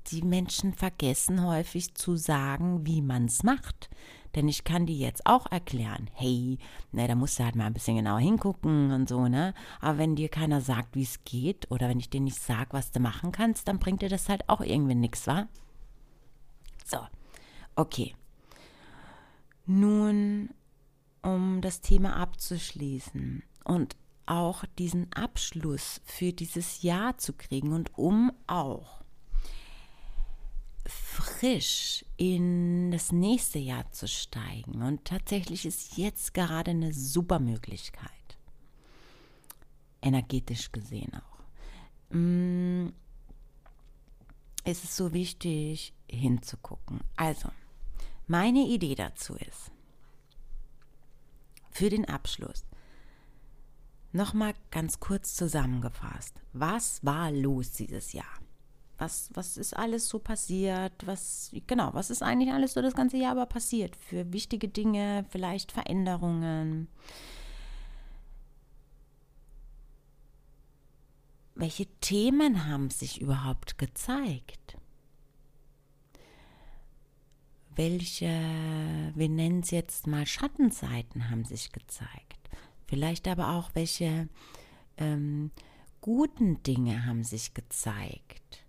die 0.07 0.21
Menschen 0.23 0.73
vergessen 0.73 1.45
häufig 1.45 1.93
zu 1.93 2.15
sagen, 2.15 2.85
wie 2.85 3.01
man 3.01 3.25
es 3.25 3.43
macht. 3.43 3.89
Denn 4.35 4.47
ich 4.47 4.63
kann 4.63 4.85
die 4.85 4.99
jetzt 4.99 5.25
auch 5.25 5.51
erklären, 5.51 6.09
hey, 6.13 6.57
ne, 6.91 7.07
da 7.07 7.15
musst 7.15 7.39
du 7.39 7.43
halt 7.43 7.55
mal 7.55 7.65
ein 7.65 7.73
bisschen 7.73 7.97
genauer 7.97 8.19
hingucken 8.19 8.91
und 8.91 9.09
so, 9.09 9.27
ne? 9.27 9.53
Aber 9.81 9.97
wenn 9.97 10.15
dir 10.15 10.29
keiner 10.29 10.61
sagt, 10.61 10.95
wie 10.95 11.03
es 11.03 11.23
geht, 11.25 11.69
oder 11.69 11.89
wenn 11.89 11.99
ich 11.99 12.09
dir 12.09 12.21
nicht 12.21 12.39
sage, 12.39 12.69
was 12.71 12.91
du 12.91 12.99
machen 12.99 13.31
kannst, 13.31 13.67
dann 13.67 13.79
bringt 13.79 14.01
dir 14.01 14.09
das 14.09 14.29
halt 14.29 14.47
auch 14.47 14.61
irgendwie 14.61 14.95
nichts, 14.95 15.27
wa? 15.27 15.47
So, 16.85 16.99
okay. 17.75 18.15
Nun, 19.65 20.49
um 21.21 21.61
das 21.61 21.81
Thema 21.81 22.15
abzuschließen 22.15 23.43
und 23.63 23.95
auch 24.25 24.63
diesen 24.77 25.11
Abschluss 25.13 26.01
für 26.05 26.31
dieses 26.31 26.83
Jahr 26.83 27.17
zu 27.17 27.33
kriegen 27.33 27.73
und 27.73 27.97
um 27.97 28.31
auch 28.47 29.00
frisch 30.91 32.05
in 32.17 32.91
das 32.91 33.11
nächste 33.11 33.59
Jahr 33.59 33.91
zu 33.91 34.07
steigen. 34.07 34.81
Und 34.81 35.05
tatsächlich 35.05 35.65
ist 35.65 35.97
jetzt 35.97 36.33
gerade 36.33 36.71
eine 36.71 36.93
super 36.93 37.39
Möglichkeit. 37.39 38.09
Energetisch 40.01 40.71
gesehen 40.71 41.11
auch. 41.13 42.15
Mm, 42.15 42.89
es 44.63 44.83
ist 44.83 44.95
so 44.95 45.13
wichtig 45.13 45.93
hinzugucken. 46.09 47.01
Also, 47.15 47.49
meine 48.27 48.67
Idee 48.67 48.95
dazu 48.95 49.35
ist, 49.35 49.71
für 51.71 51.89
den 51.89 52.05
Abschluss, 52.05 52.65
nochmal 54.11 54.53
ganz 54.71 54.99
kurz 54.99 55.35
zusammengefasst, 55.35 56.35
was 56.53 57.03
war 57.03 57.31
los 57.31 57.71
dieses 57.71 58.13
Jahr? 58.13 58.40
Was, 59.01 59.31
was 59.33 59.57
ist 59.57 59.75
alles 59.75 60.07
so 60.07 60.19
passiert? 60.19 60.93
Was, 61.07 61.49
genau, 61.65 61.91
was 61.93 62.11
ist 62.11 62.21
eigentlich 62.21 62.53
alles 62.53 62.73
so 62.73 62.83
das 62.83 62.93
ganze 62.93 63.17
Jahr 63.17 63.31
aber 63.31 63.47
passiert? 63.47 63.95
Für 63.95 64.31
wichtige 64.31 64.67
Dinge, 64.67 65.25
vielleicht 65.29 65.71
Veränderungen. 65.71 66.87
Welche 71.55 71.87
Themen 71.99 72.67
haben 72.67 72.91
sich 72.91 73.19
überhaupt 73.19 73.79
gezeigt? 73.79 74.77
Welche, 77.75 78.29
wir 79.15 79.29
nennen 79.29 79.61
es 79.61 79.71
jetzt 79.71 80.05
mal 80.05 80.27
Schattenseiten, 80.27 81.31
haben 81.31 81.45
sich 81.45 81.71
gezeigt? 81.71 82.51
Vielleicht 82.85 83.27
aber 83.27 83.55
auch 83.55 83.71
welche 83.73 84.29
ähm, 84.97 85.49
guten 86.01 86.61
Dinge 86.61 87.07
haben 87.07 87.23
sich 87.23 87.55
gezeigt. 87.55 88.60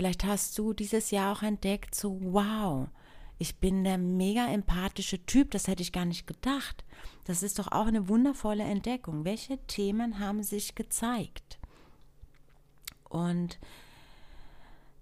Vielleicht 0.00 0.24
hast 0.24 0.58
du 0.58 0.72
dieses 0.72 1.10
Jahr 1.10 1.36
auch 1.36 1.42
entdeckt, 1.42 1.94
so 1.94 2.18
wow, 2.22 2.88
ich 3.36 3.56
bin 3.56 3.84
der 3.84 3.98
mega 3.98 4.46
empathische 4.46 5.26
Typ, 5.26 5.50
das 5.50 5.68
hätte 5.68 5.82
ich 5.82 5.92
gar 5.92 6.06
nicht 6.06 6.26
gedacht. 6.26 6.86
Das 7.26 7.42
ist 7.42 7.58
doch 7.58 7.70
auch 7.70 7.86
eine 7.86 8.08
wundervolle 8.08 8.62
Entdeckung. 8.62 9.26
Welche 9.26 9.58
Themen 9.66 10.18
haben 10.18 10.42
sich 10.42 10.74
gezeigt? 10.74 11.58
Und 13.10 13.58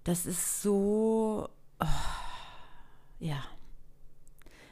das 0.03 0.27
ist 0.27 0.63
so, 0.63 1.49
oh, 1.79 1.87
ja, 3.21 3.45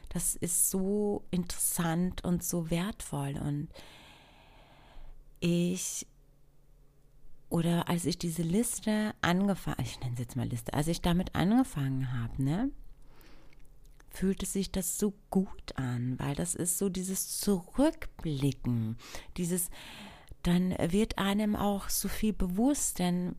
das 0.09 0.35
ist 0.35 0.69
so 0.69 1.23
interessant 1.31 2.25
und 2.25 2.43
so 2.43 2.69
wertvoll. 2.69 3.37
Und 3.37 3.69
ich 5.39 6.05
oder 7.49 7.87
als 7.87 8.05
ich 8.05 8.17
diese 8.17 8.41
Liste 8.41 9.13
angefangen, 9.27 9.77
ich 9.81 9.99
nenne 9.99 10.13
es 10.13 10.19
jetzt 10.19 10.35
mal 10.35 10.47
Liste, 10.47 10.73
als 10.73 10.87
ich 10.87 11.01
damit 11.01 11.35
angefangen 11.35 12.11
habe, 12.13 12.41
ne, 12.41 12.71
fühlte 14.09 14.45
sich 14.45 14.71
das 14.71 14.97
so 14.97 15.13
gut 15.29 15.75
an, 15.75 16.17
weil 16.17 16.33
das 16.33 16.55
ist 16.55 16.77
so 16.77 16.89
dieses 16.89 17.39
Zurückblicken, 17.39 18.97
dieses, 19.37 19.69
dann 20.43 20.73
wird 20.79 21.17
einem 21.17 21.55
auch 21.55 21.89
so 21.89 22.07
viel 22.07 22.33
bewusst, 22.33 22.99
denn 22.99 23.35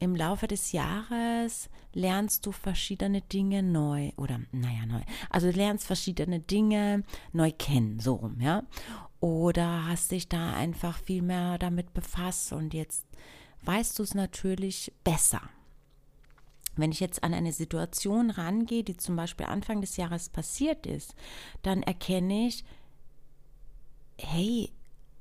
im 0.00 0.14
Laufe 0.14 0.46
des 0.46 0.72
Jahres 0.72 1.68
lernst 1.92 2.46
du 2.46 2.52
verschiedene 2.52 3.20
Dinge 3.20 3.62
neu 3.62 4.12
oder 4.16 4.40
naja 4.52 4.86
neu, 4.86 5.00
also 5.30 5.50
lernst 5.50 5.86
verschiedene 5.86 6.40
Dinge 6.40 7.02
neu 7.32 7.50
kennen, 7.50 7.98
so 7.98 8.14
rum, 8.14 8.40
ja. 8.40 8.62
Oder 9.20 9.88
hast 9.88 10.12
dich 10.12 10.28
da 10.28 10.54
einfach 10.54 10.98
viel 10.98 11.22
mehr 11.22 11.58
damit 11.58 11.92
befasst 11.94 12.52
und 12.52 12.74
jetzt 12.74 13.04
weißt 13.62 13.98
du 13.98 14.02
es 14.02 14.14
natürlich 14.14 14.92
besser. 15.04 15.42
Wenn 16.76 16.92
ich 16.92 17.00
jetzt 17.00 17.24
an 17.24 17.34
eine 17.34 17.52
Situation 17.52 18.30
rangehe, 18.30 18.84
die 18.84 18.96
zum 18.96 19.16
Beispiel 19.16 19.46
Anfang 19.46 19.80
des 19.80 19.96
Jahres 19.96 20.28
passiert 20.28 20.86
ist, 20.86 21.14
dann 21.62 21.82
erkenne 21.82 22.46
ich, 22.46 22.64
hey, 24.16 24.70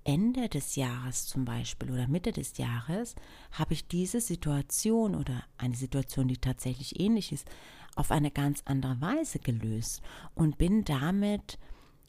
Ende 0.03 0.47
des 0.47 0.75
Jahres 0.75 1.25
zum 1.25 1.43
Beispiel 1.43 1.91
oder 1.91 2.07
Mitte 2.07 2.31
des 2.31 2.57
Jahres 2.57 3.15
habe 3.51 3.73
ich 3.73 3.87
diese 3.87 4.21
Situation 4.21 5.15
oder 5.15 5.43
eine 5.57 5.75
Situation, 5.75 6.29
die 6.29 6.37
tatsächlich 6.37 6.99
ähnlich 6.99 7.31
ist, 7.31 7.47
auf 7.95 8.11
eine 8.11 8.31
ganz 8.31 8.61
andere 8.65 9.01
Weise 9.01 9.39
gelöst 9.39 10.01
und 10.33 10.57
bin 10.57 10.85
damit 10.85 11.57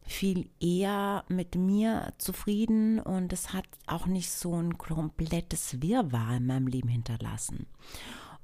viel 0.09 0.49
eher 0.59 1.25
mit 1.29 1.55
mir 1.55 2.15
zufrieden 2.17 2.99
und 2.99 3.33
es 3.33 3.53
hat 3.53 3.67
auch 3.87 4.07
nicht 4.07 4.31
so 4.31 4.55
ein 4.55 4.79
komplettes 4.79 5.83
Wirrwarr 5.83 6.39
in 6.39 6.47
meinem 6.47 6.67
Leben 6.67 6.89
hinterlassen. 6.89 7.67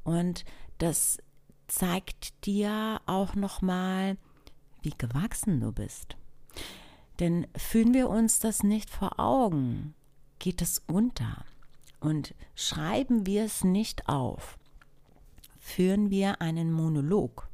Und 0.03 0.45
das 0.79 1.19
zeigt 1.67 2.45
dir 2.45 3.01
auch 3.07 3.35
noch 3.35 3.63
mal, 3.63 4.19
wie 4.83 4.93
gewachsen 4.97 5.61
du 5.61 5.73
bist. 5.73 6.17
Denn 7.19 7.47
fühlen 7.57 7.95
wir 7.95 8.11
uns 8.11 8.41
das 8.41 8.63
nicht 8.63 8.91
vor 8.91 9.19
Augen, 9.19 9.95
geht 10.39 10.61
es 10.61 10.83
unter. 10.87 11.45
Und 11.99 12.35
schreiben 12.55 13.25
wir 13.25 13.45
es 13.45 13.65
nicht 13.65 14.09
auf, 14.11 14.59
führen 15.59 16.11
wir 16.11 16.43
einen 16.43 16.71
Monolog. 16.71 17.49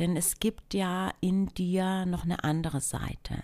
Denn 0.00 0.16
es 0.16 0.40
gibt 0.40 0.72
ja 0.72 1.12
in 1.20 1.46
dir 1.48 2.06
noch 2.06 2.24
eine 2.24 2.42
andere 2.42 2.80
Seite. 2.80 3.42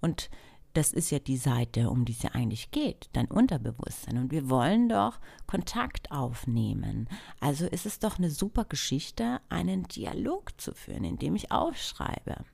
Und 0.00 0.28
das 0.74 0.92
ist 0.92 1.10
ja 1.10 1.20
die 1.20 1.36
Seite, 1.36 1.88
um 1.88 2.04
die 2.04 2.12
es 2.12 2.22
ja 2.22 2.30
eigentlich 2.30 2.72
geht, 2.72 3.10
dein 3.12 3.30
Unterbewusstsein. 3.30 4.18
Und 4.18 4.32
wir 4.32 4.50
wollen 4.50 4.88
doch 4.88 5.20
Kontakt 5.46 6.10
aufnehmen. 6.10 7.08
Also 7.40 7.66
ist 7.66 7.86
es 7.86 8.00
doch 8.00 8.18
eine 8.18 8.30
super 8.30 8.64
Geschichte, 8.64 9.40
einen 9.50 9.84
Dialog 9.84 10.60
zu 10.60 10.74
führen, 10.74 11.04
indem 11.04 11.36
ich 11.36 11.52
aufschreibe. 11.52 12.44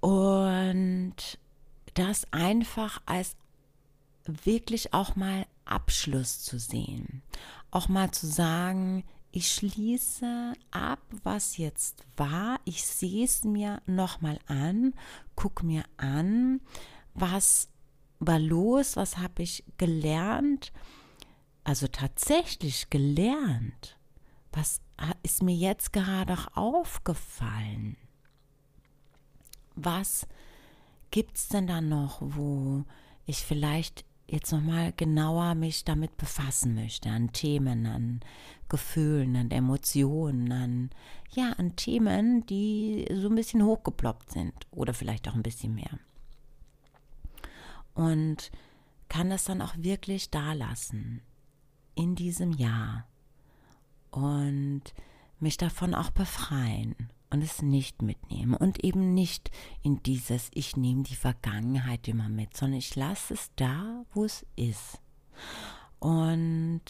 Und 0.00 1.14
das 1.94 2.30
einfach 2.32 3.00
als 3.06 3.36
wirklich 4.26 4.92
auch 4.92 5.16
mal 5.16 5.46
Abschluss 5.64 6.40
zu 6.42 6.58
sehen. 6.58 7.22
Auch 7.70 7.88
mal 7.88 8.10
zu 8.10 8.26
sagen, 8.26 9.04
ich 9.38 9.52
schließe 9.52 10.52
ab, 10.72 11.00
was 11.22 11.58
jetzt 11.58 12.04
war. 12.16 12.58
Ich 12.64 12.84
sehe 12.84 13.24
es 13.24 13.44
mir 13.44 13.80
nochmal 13.86 14.40
an, 14.48 14.94
gucke 15.36 15.64
mir 15.64 15.84
an, 15.96 16.60
was 17.14 17.68
war 18.18 18.40
los, 18.40 18.96
was 18.96 19.18
habe 19.18 19.44
ich 19.44 19.62
gelernt, 19.76 20.72
also 21.62 21.86
tatsächlich 21.86 22.90
gelernt, 22.90 23.96
was 24.50 24.80
ist 25.22 25.44
mir 25.44 25.54
jetzt 25.54 25.92
gerade 25.92 26.32
auch 26.32 26.56
aufgefallen. 26.56 27.96
Was 29.76 30.26
gibt 31.12 31.36
es 31.36 31.46
denn 31.46 31.68
da 31.68 31.80
noch, 31.80 32.18
wo 32.20 32.84
ich 33.24 33.44
vielleicht 33.44 34.04
jetzt 34.28 34.52
nochmal 34.52 34.92
genauer 34.96 35.54
mich 35.54 35.84
damit 35.84 36.16
befassen 36.16 36.74
möchte, 36.74 37.08
an 37.08 37.32
Themen, 37.32 37.86
an 37.86 38.20
Gefühlen, 38.68 39.34
an 39.36 39.50
Emotionen, 39.50 40.52
an, 40.52 40.90
ja, 41.30 41.52
an 41.52 41.76
Themen, 41.76 42.44
die 42.46 43.06
so 43.10 43.28
ein 43.28 43.34
bisschen 43.34 43.64
hochgeploppt 43.64 44.30
sind 44.30 44.52
oder 44.70 44.92
vielleicht 44.92 45.28
auch 45.28 45.34
ein 45.34 45.42
bisschen 45.42 45.74
mehr. 45.74 45.98
Und 47.94 48.50
kann 49.08 49.30
das 49.30 49.44
dann 49.44 49.62
auch 49.62 49.74
wirklich 49.78 50.30
da 50.30 50.52
lassen 50.52 51.22
in 51.94 52.14
diesem 52.14 52.52
Jahr 52.52 53.08
und 54.10 54.82
mich 55.40 55.56
davon 55.56 55.94
auch 55.94 56.10
befreien 56.10 56.94
und 57.30 57.42
es 57.42 57.62
nicht 57.62 58.02
mitnehmen 58.02 58.54
und 58.54 58.82
eben 58.84 59.14
nicht 59.14 59.50
in 59.82 60.02
dieses, 60.02 60.50
ich 60.54 60.76
nehme 60.76 61.02
die 61.02 61.14
Vergangenheit 61.14 62.08
immer 62.08 62.28
mit, 62.28 62.56
sondern 62.56 62.78
ich 62.78 62.94
lasse 62.96 63.34
es 63.34 63.50
da, 63.56 64.04
wo 64.12 64.24
es 64.24 64.46
ist. 64.56 65.00
Und 65.98 66.82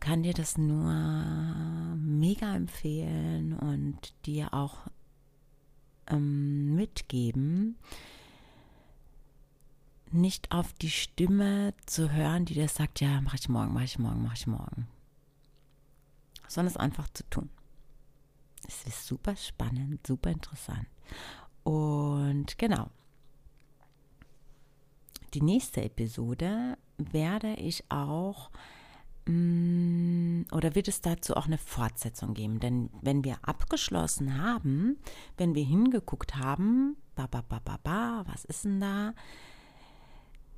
kann 0.00 0.22
dir 0.22 0.34
das 0.34 0.58
nur 0.58 0.92
mega 1.96 2.54
empfehlen 2.54 3.52
und 3.54 4.14
dir 4.26 4.52
auch 4.52 4.78
ähm, 6.08 6.74
mitgeben, 6.74 7.76
nicht 10.10 10.52
auf 10.52 10.72
die 10.74 10.90
Stimme 10.90 11.72
zu 11.86 12.10
hören, 12.10 12.44
die 12.44 12.54
dir 12.54 12.68
sagt, 12.68 13.00
ja, 13.00 13.20
mache 13.20 13.36
ich 13.36 13.48
morgen, 13.48 13.72
mache 13.72 13.84
ich 13.84 13.98
morgen, 13.98 14.22
mache 14.22 14.34
ich 14.34 14.46
morgen 14.46 14.86
sondern 16.52 16.72
es 16.72 16.76
einfach 16.76 17.08
zu 17.12 17.28
tun. 17.30 17.50
Es 18.66 18.84
ist 18.84 19.06
super 19.06 19.36
spannend, 19.36 20.06
super 20.06 20.30
interessant. 20.30 20.86
Und 21.64 22.58
genau. 22.58 22.88
Die 25.34 25.42
nächste 25.42 25.82
Episode 25.82 26.76
werde 26.98 27.54
ich 27.54 27.90
auch 27.90 28.50
mm, 29.26 30.42
oder 30.52 30.74
wird 30.74 30.88
es 30.88 31.00
dazu 31.00 31.34
auch 31.36 31.46
eine 31.46 31.58
Fortsetzung 31.58 32.34
geben? 32.34 32.60
Denn 32.60 32.90
wenn 33.00 33.24
wir 33.24 33.38
abgeschlossen 33.42 34.40
haben, 34.42 34.98
wenn 35.38 35.54
wir 35.54 35.64
hingeguckt 35.64 36.36
haben, 36.36 36.96
ba, 37.14 37.26
ba, 37.26 37.42
ba, 37.48 37.60
ba, 37.64 37.78
ba, 37.82 38.24
was 38.26 38.44
ist 38.44 38.64
denn 38.64 38.80
da? 38.80 39.14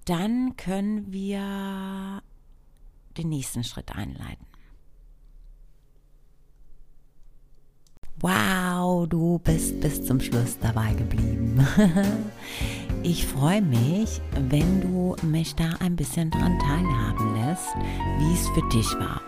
Dann 0.05 0.57
können 0.57 1.13
wir 1.13 2.23
den 3.17 3.29
nächsten 3.29 3.65
Schritt 3.65 3.95
einleiten. 3.95 4.47
Wow, 8.21 9.07
du 9.09 9.41
bist 9.43 9.81
bis 9.81 10.05
zum 10.05 10.21
Schluss 10.21 10.59
dabei 10.61 10.93
geblieben. 10.95 11.67
Ich 13.07 13.27
freue 13.27 13.61
mich, 13.61 14.23
wenn 14.49 14.81
du 14.81 15.15
mich 15.27 15.55
da 15.57 15.69
ein 15.81 15.95
bisschen 15.95 16.31
dran 16.31 16.59
teilhaben 16.59 17.35
lässt, 17.35 17.75
wie 18.19 18.33
es 18.33 18.49
für 18.49 18.67
dich 18.71 18.91
war. 18.99 19.21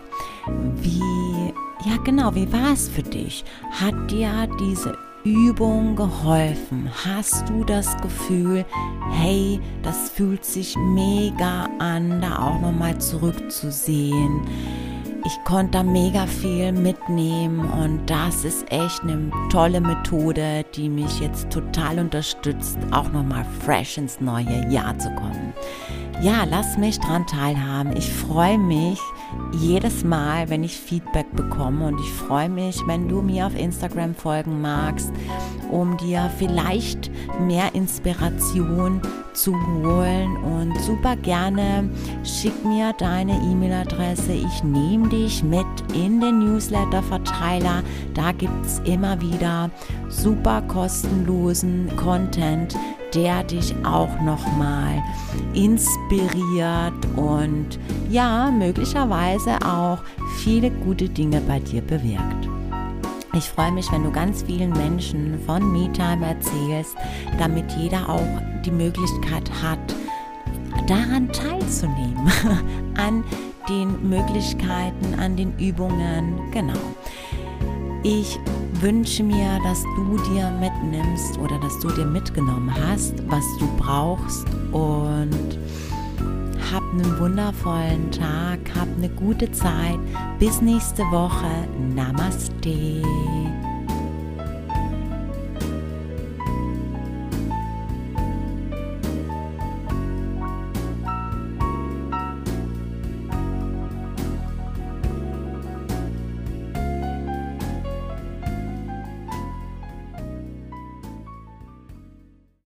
Wie, 0.77 1.53
ja 1.85 1.99
genau, 2.03 2.35
wie 2.35 2.51
war 2.51 2.73
es 2.73 2.89
für 2.89 3.03
dich? 3.03 3.45
Hat 3.73 4.11
dir 4.11 4.49
diese 4.59 4.97
Übung 5.27 5.97
geholfen? 5.97 6.89
Hast 7.05 7.49
du 7.49 7.65
das 7.65 7.97
Gefühl, 7.97 8.65
hey, 9.11 9.61
das 9.83 10.09
fühlt 10.11 10.45
sich 10.45 10.77
mega 10.77 11.69
an, 11.81 12.21
da 12.21 12.39
auch 12.39 12.61
nochmal 12.61 12.97
zurückzusehen? 12.99 14.43
ich 15.27 15.43
konnte 15.43 15.79
da 15.79 15.83
mega 15.83 16.25
viel 16.25 16.71
mitnehmen 16.71 17.69
und 17.73 18.07
das 18.07 18.45
ist 18.45 18.71
echt 18.71 19.03
eine 19.03 19.29
tolle 19.51 19.81
Methode, 19.81 20.65
die 20.77 20.89
mich 20.89 21.19
jetzt 21.19 21.51
total 21.51 21.99
unterstützt, 21.99 22.79
auch 22.93 23.11
nochmal 23.11 23.45
fresh 23.65 23.99
ins 23.99 24.21
neue 24.21 24.71
Jahr 24.71 24.97
zu 24.99 25.09
kommen. 25.17 25.53
Ja, 26.23 26.45
lass 26.49 26.79
mich 26.79 27.01
dran 27.01 27.27
teilhaben. 27.27 27.97
Ich 27.97 28.09
freue 28.09 28.57
mich 28.57 29.01
jedes 29.53 30.05
Mal, 30.05 30.49
wenn 30.51 30.65
ich 30.65 30.77
Feedback 30.77 31.27
bekomme 31.35 31.87
und 31.87 32.01
ich 32.01 32.13
freue 32.13 32.49
mich, 32.49 32.81
wenn 32.87 33.09
du 33.09 33.23
mir 33.23 33.47
auf 33.47 33.57
Instagram 33.57 34.15
folgen 34.15 34.61
magst, 34.61 35.13
um 35.71 35.97
dir 35.97 36.31
vielleicht 36.39 37.11
mehr 37.41 37.75
Inspiration 37.75 39.01
zu 39.33 39.55
holen 39.55 40.37
und 40.39 40.79
super 40.81 41.17
gerne 41.17 41.89
schick 42.25 42.65
mir 42.65 42.93
deine 42.95 43.33
E-Mail-Adresse. 43.33 44.33
Ich 44.33 44.65
nehme 44.65 45.09
dich 45.09 45.43
mit 45.43 45.67
in 45.95 46.21
den 46.21 46.39
Newsletter-Verteiler. 46.39 47.83
Da 48.15 48.33
gibt 48.33 48.65
es 48.65 48.81
immer 48.85 49.21
wieder 49.21 49.71
super 50.09 50.63
kostenlosen 50.63 51.95
Content, 51.97 52.77
der 53.15 53.45
dich 53.45 53.75
auch 53.85 54.21
nochmal 54.21 55.03
inspiriert 56.09 56.95
und 57.17 57.79
ja, 58.11 58.51
möglicherweise 58.51 59.57
auch 59.65 59.99
viele 60.39 60.71
gute 60.71 61.09
Dinge 61.09 61.41
bei 61.41 61.59
dir 61.59 61.83
bewirkt. 61.83 62.49
Ich 63.35 63.45
freue 63.45 63.73
mich, 63.73 63.91
wenn 63.93 64.03
du 64.03 64.11
ganz 64.11 64.43
vielen 64.43 64.71
Menschen 64.71 65.39
von 65.45 65.73
MeTime 65.73 66.25
erzählst, 66.27 66.97
damit 67.39 67.71
jeder 67.73 68.09
auch 68.09 68.43
die 68.65 68.71
Möglichkeit 68.71 69.51
hat, 69.63 69.79
daran 70.87 71.31
teilzunehmen, 71.33 72.31
an 72.97 73.25
den 73.69 74.09
Möglichkeiten, 74.09 75.19
an 75.21 75.37
den 75.37 75.53
Übungen. 75.59 76.41
Genau. 76.53 76.79
Ich 78.03 78.39
wünsche 78.81 79.23
mir, 79.23 79.59
dass 79.65 79.83
du 79.97 80.17
dir 80.33 80.51
mitnimmst 80.51 81.39
oder 81.39 81.59
dass 81.59 81.79
du 81.81 81.89
dir 81.89 82.07
mitgenommen 82.07 82.73
hast, 82.89 83.15
was 83.29 83.45
du 83.59 83.67
brauchst 83.77 84.47
und 84.73 85.59
hab 86.77 86.83
einen 86.93 87.19
wundervollen 87.19 88.11
Tag, 88.11 88.59
hab 88.79 88.89
eine 88.99 89.09
gute 89.09 89.51
Zeit. 89.51 89.99
Bis 90.39 90.61
nächste 90.61 91.03
Woche. 91.05 91.67
Namaste. 91.95 93.03